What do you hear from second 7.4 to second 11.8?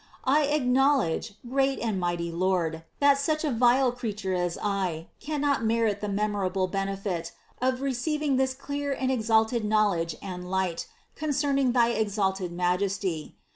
of receiving this clear and exalted knowledge and light concerning